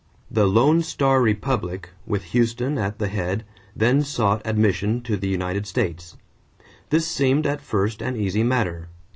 [0.31, 5.67] The Lone Star Republic, with Houston at the head, then sought admission to the United
[5.67, 6.17] States.
[6.89, 8.89] This seemed at first an easy matter.